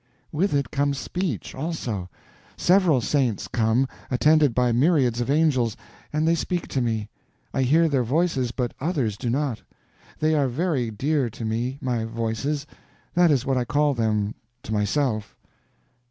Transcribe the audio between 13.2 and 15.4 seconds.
is what I call them to myself."